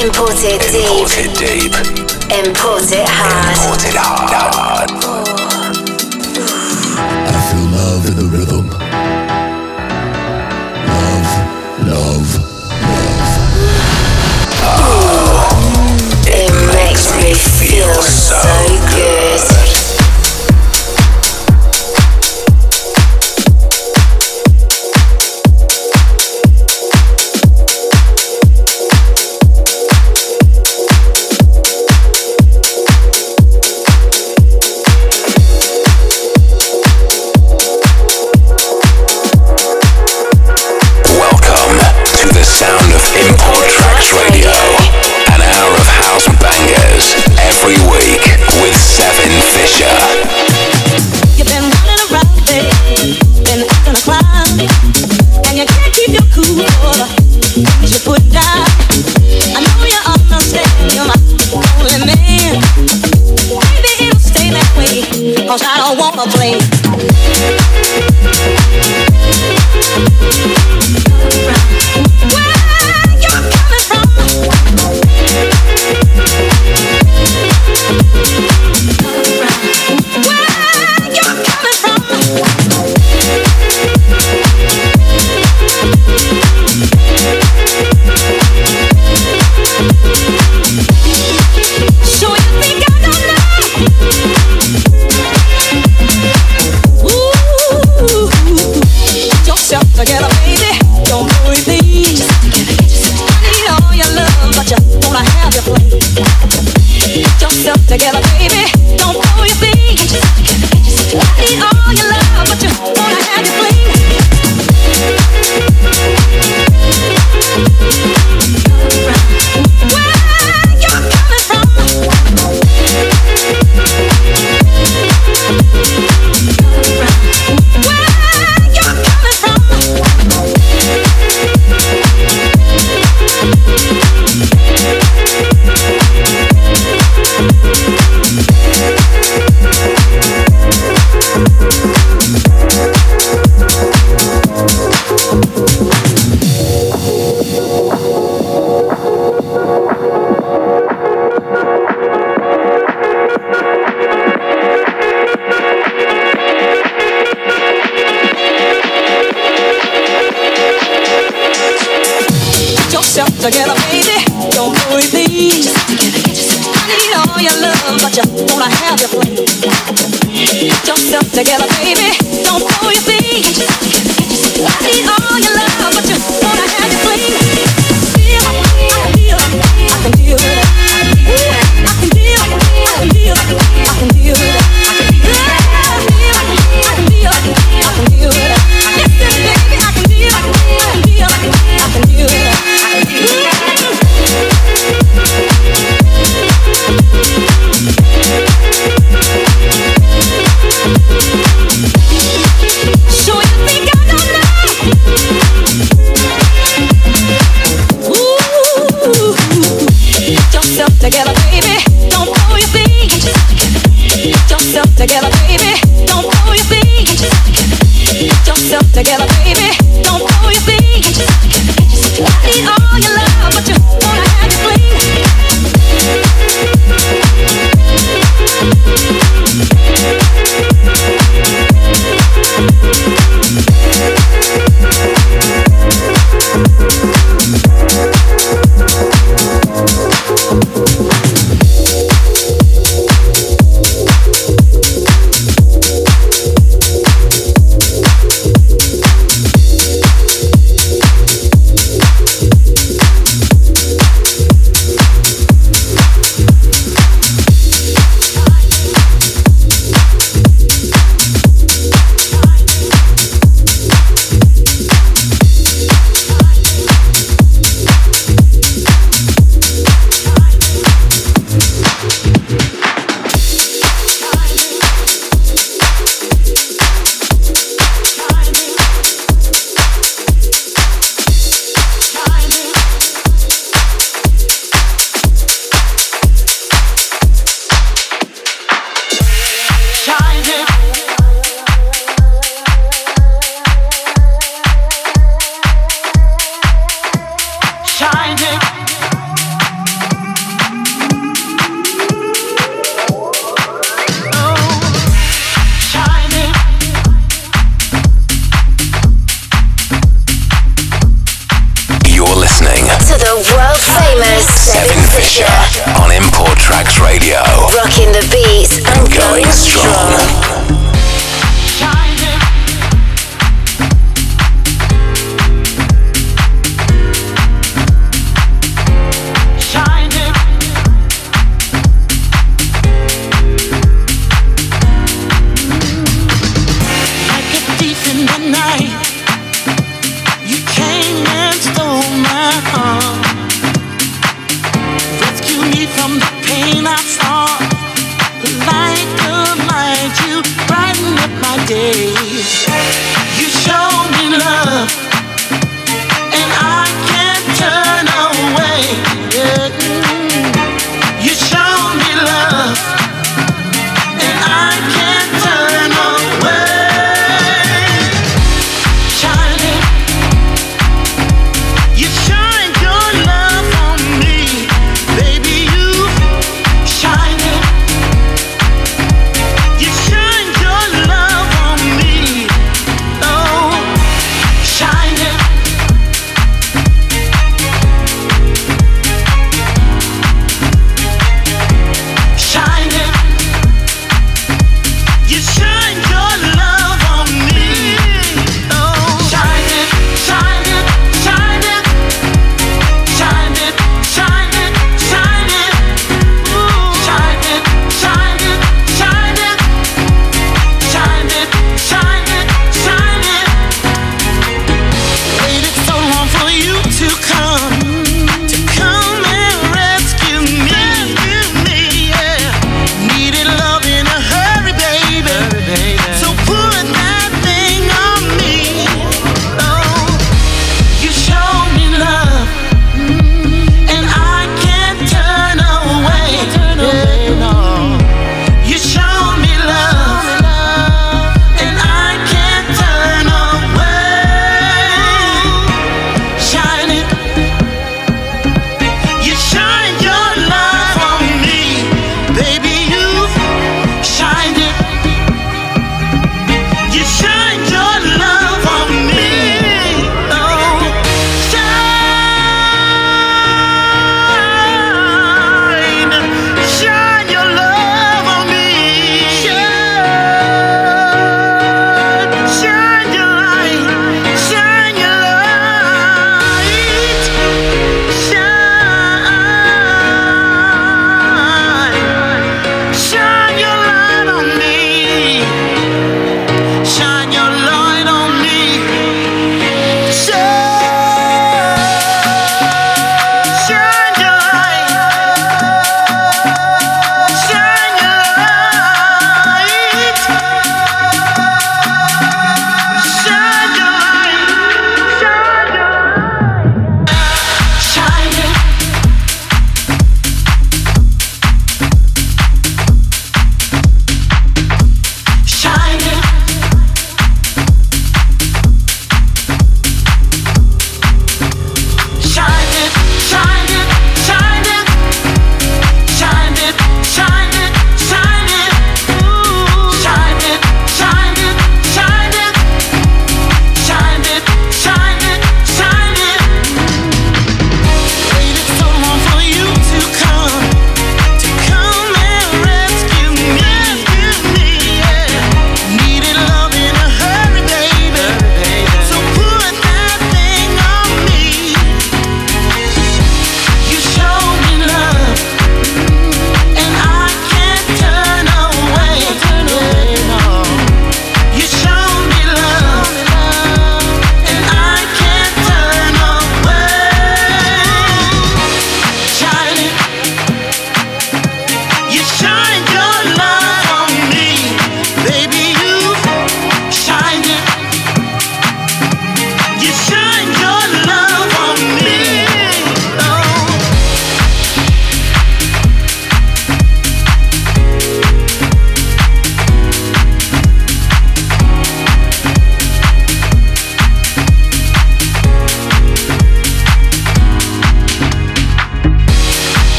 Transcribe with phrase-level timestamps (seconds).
[0.00, 0.88] Import it deep.
[0.88, 1.74] Import it deep.
[2.32, 3.52] Import it hard.
[3.52, 4.90] Import it hard.
[7.28, 8.64] I feel love in the rhythm.
[10.88, 11.30] Love,
[11.84, 12.32] love,
[12.88, 13.28] love.
[14.64, 15.52] Oh,
[16.26, 18.79] it, it makes, makes me feel, feel so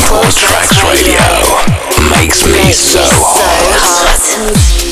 [0.00, 1.20] Import Tracks Radio
[2.08, 4.89] makes me so hot.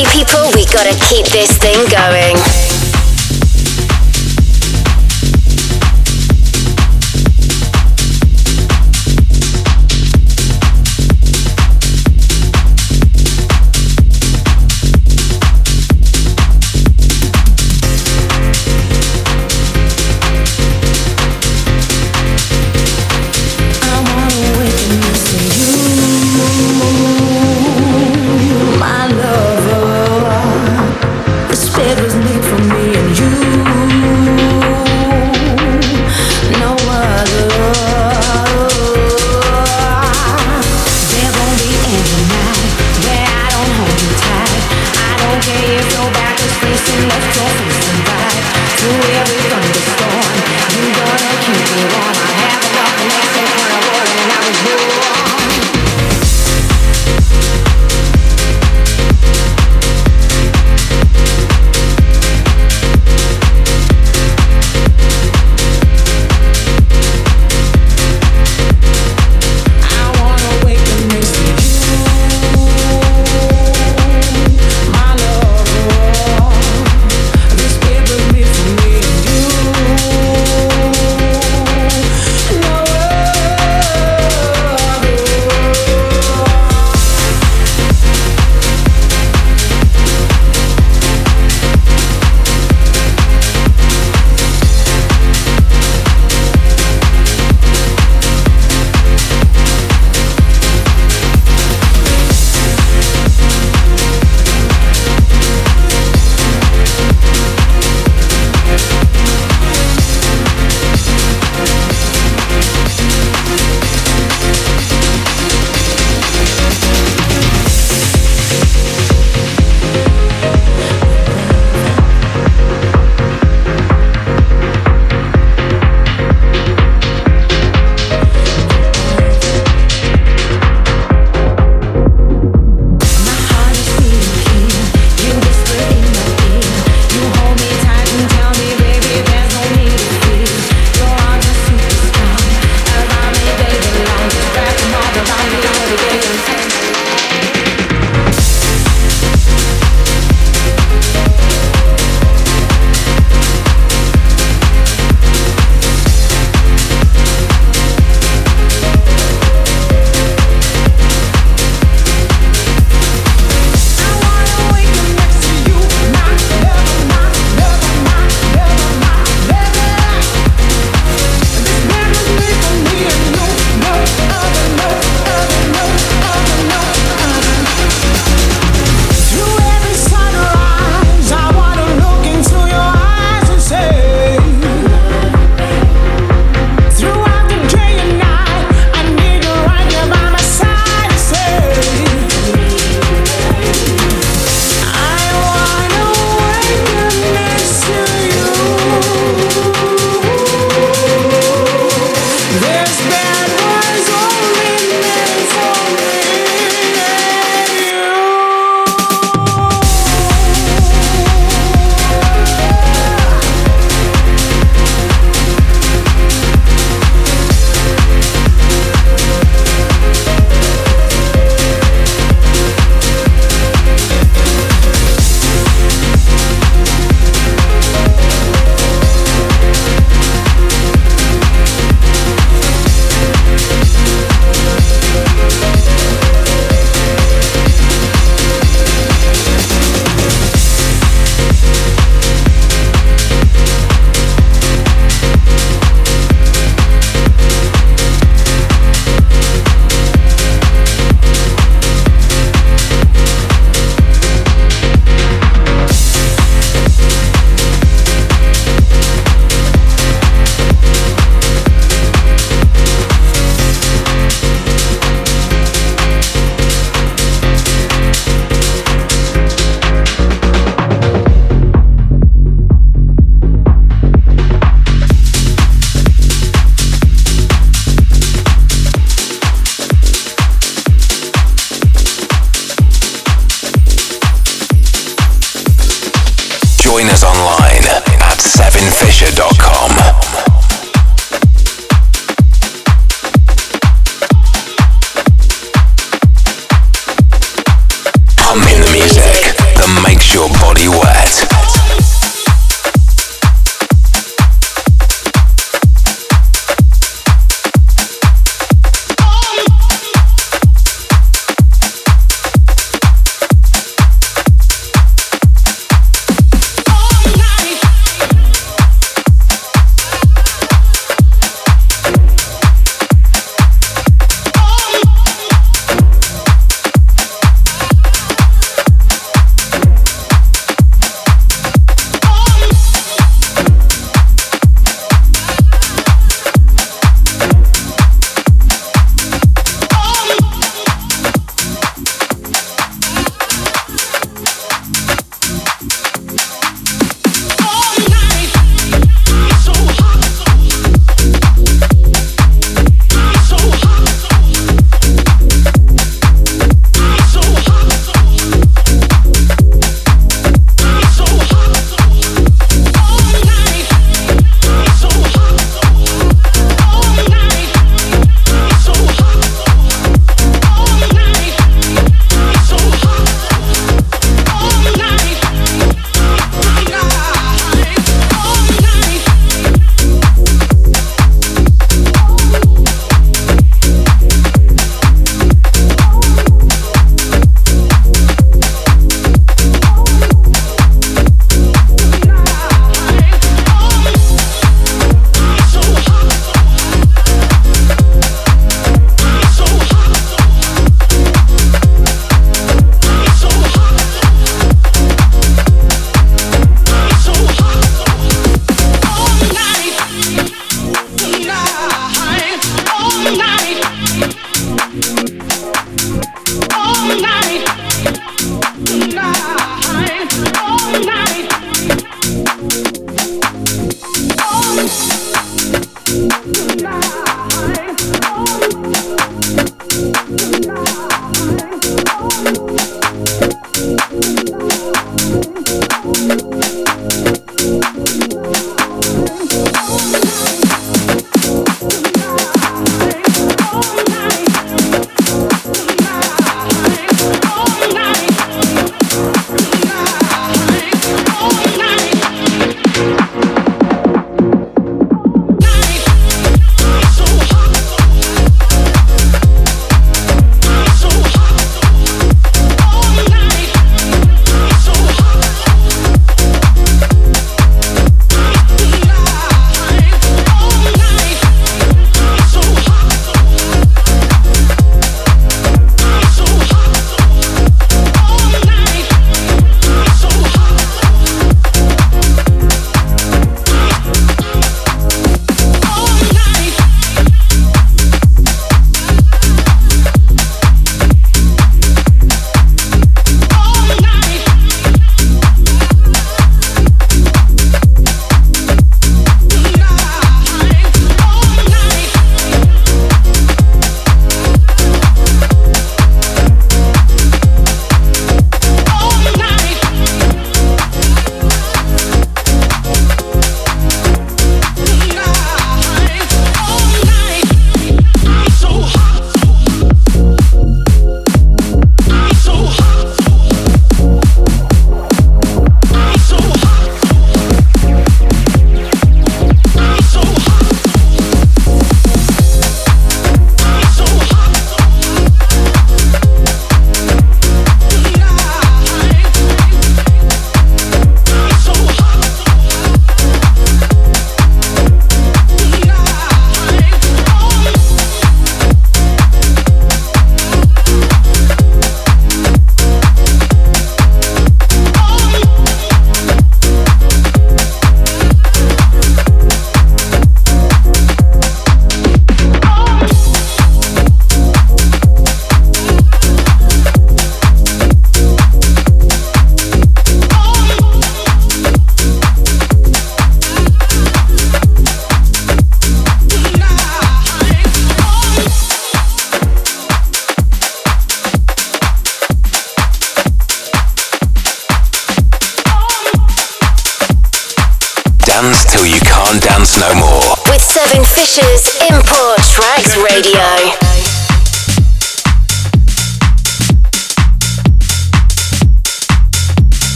[0.00, 0.06] It
[1.10, 2.87] keep this thing me.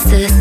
[0.00, 0.39] sisters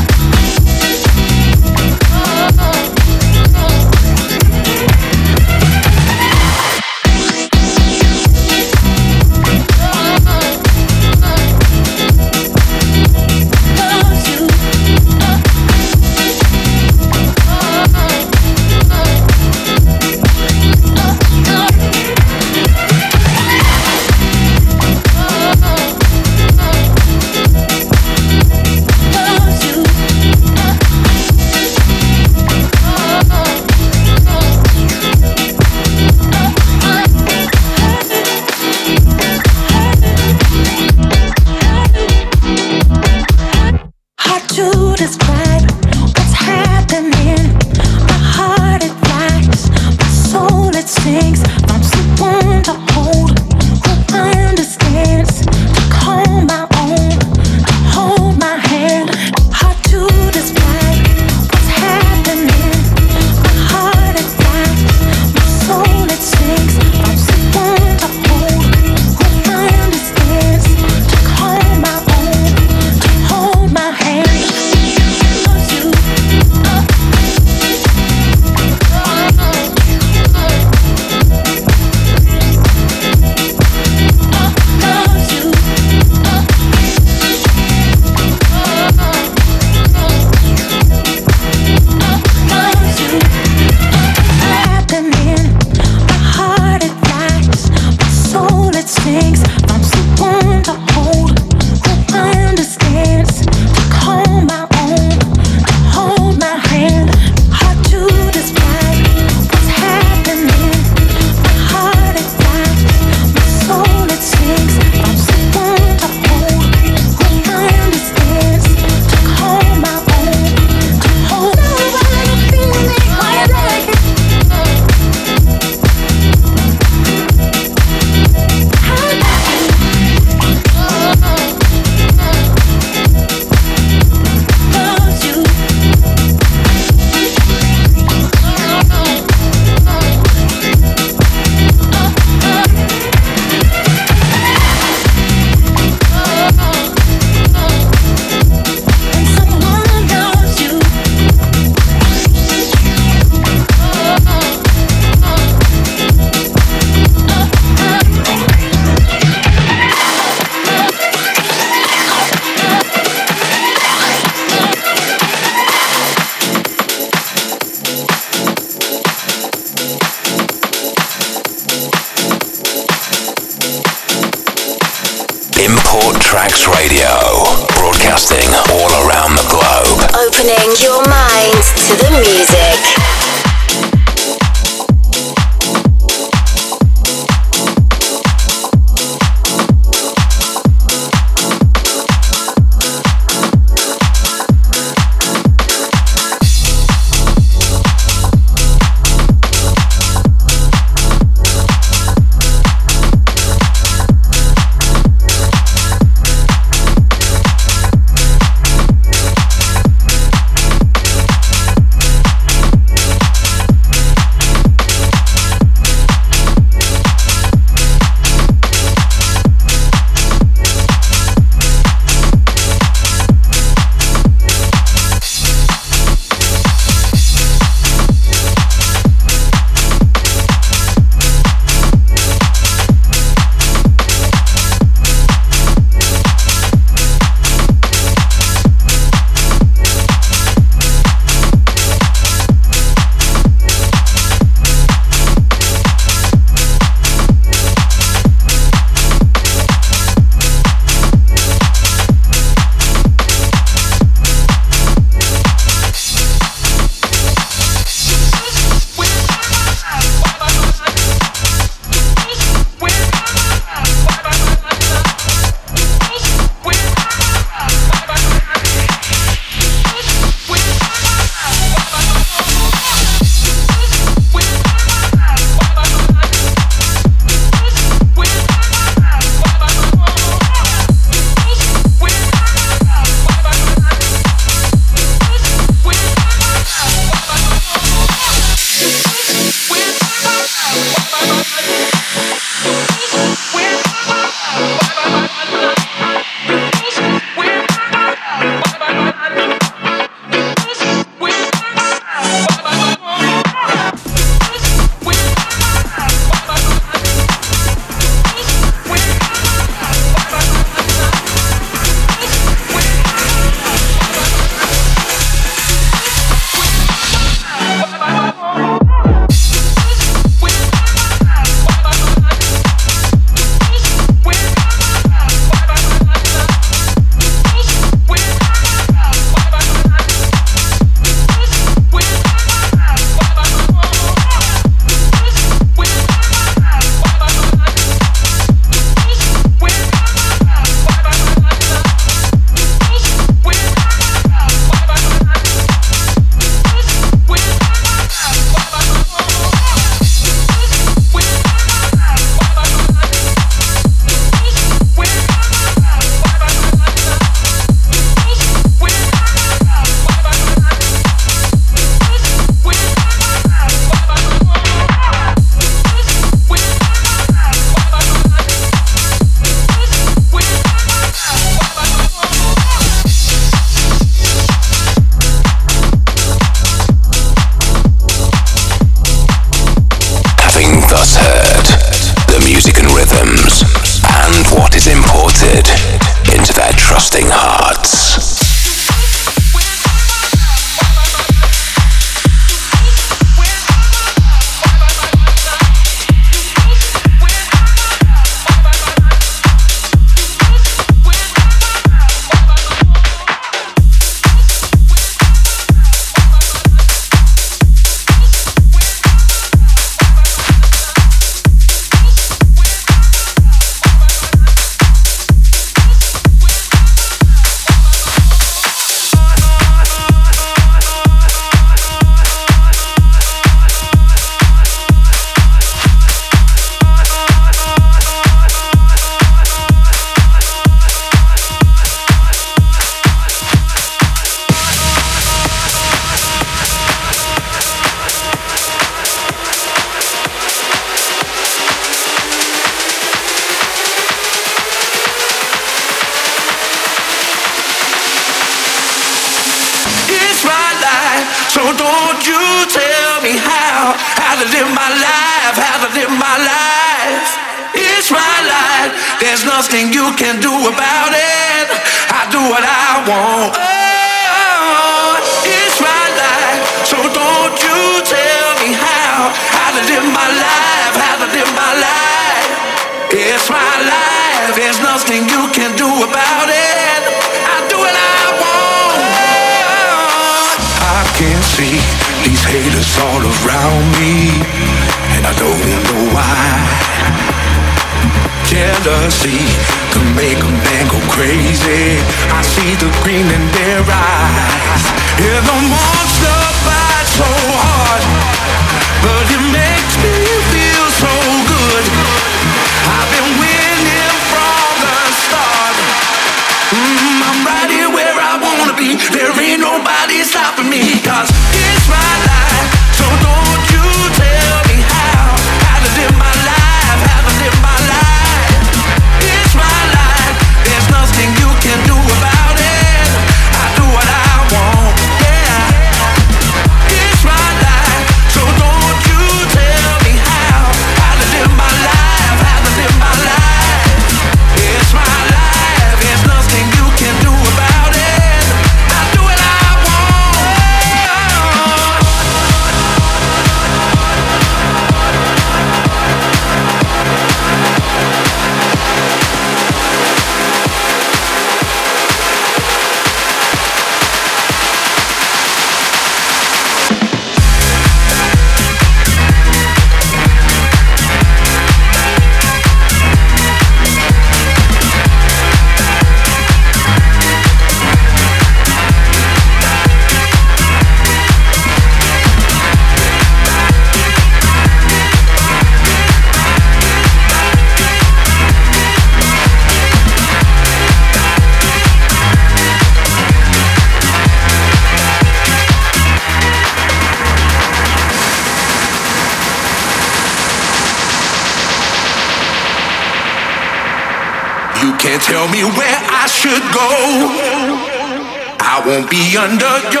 [598.91, 600.00] won't be under your